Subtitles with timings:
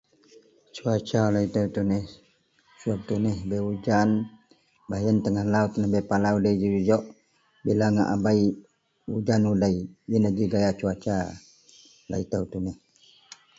[0.75, 2.05] Cuaca lau itou tuneh,
[2.79, 4.09] suwab tuneh bei ujan
[4.89, 7.03] baih yen tengah lau bei pala udei jujok
[7.65, 9.77] bila ngak abeiujan udei.
[10.11, 11.15] Yen ji gaya cuaca
[12.09, 12.77] lau itou tuneh.